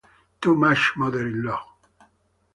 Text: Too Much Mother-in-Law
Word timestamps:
Too 0.41 0.55
Much 0.57 0.93
Mother-in-Law 0.97 1.61